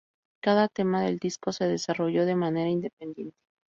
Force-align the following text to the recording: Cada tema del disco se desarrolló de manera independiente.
Cada 0.41 0.67
tema 0.67 1.03
del 1.03 1.19
disco 1.19 1.51
se 1.51 1.65
desarrolló 1.67 2.25
de 2.25 2.33
manera 2.35 2.71
independiente. 2.71 3.35